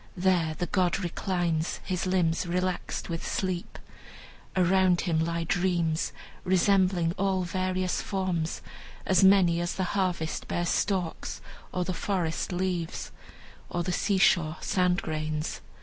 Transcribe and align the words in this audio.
There 0.17 0.55
the 0.55 0.65
god 0.65 0.97
reclines, 0.99 1.79
his 1.85 2.07
limbs 2.07 2.47
relaxed 2.47 3.07
with 3.07 3.23
sleep. 3.23 3.77
Around 4.55 5.01
him 5.01 5.19
lie 5.23 5.43
dreams, 5.43 6.11
resembling 6.43 7.13
all 7.19 7.43
various 7.43 8.01
forms, 8.01 8.63
as 9.05 9.23
many 9.23 9.61
as 9.61 9.75
the 9.75 9.83
harvest 9.93 10.47
bears 10.47 10.69
stalks, 10.69 11.39
or 11.71 11.83
the 11.85 11.93
forest 11.93 12.51
leaves, 12.51 13.11
or 13.69 13.83
the 13.83 13.91
seashore 13.91 14.57
sand 14.59 15.03
grains. 15.03 15.61